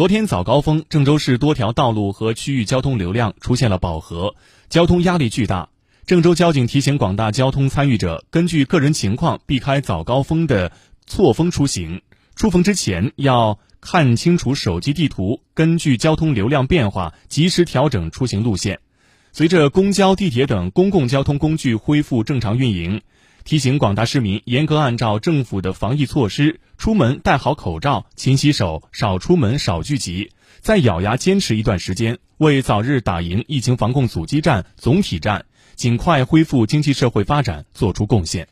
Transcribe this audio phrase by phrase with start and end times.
[0.00, 4.34] 昨天早高峰，郑州市多条道路和区域交通流量出现了饱和，
[4.70, 5.68] 交通压力巨大。
[6.06, 10.72] 郑州交警提醒广大交通参与者，根据个人情况避开早高峰的
[11.06, 12.00] 错峰出行。
[12.34, 18.80] 出峰之前要看清楚手机地图，根据交通流量变化及时调整出行路线。
[19.32, 23.02] 随着公交、地铁等公共交通工具恢复正常运营，
[23.44, 30.30] 提醒广大市民严格按照政府的防疫措施，出门戴好口罩、勤洗手、少出门、少聚集，
[30.60, 35.44] 再咬牙坚持一段时间，为早日打赢疫情防控阻击战、总体战。
[35.76, 38.46] 尽快恢复经济社会发展做出贡献。